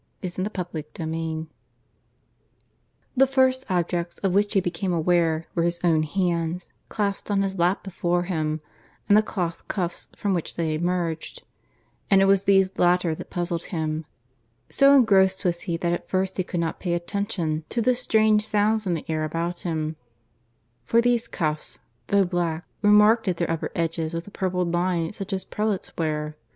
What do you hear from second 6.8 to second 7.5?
clasped on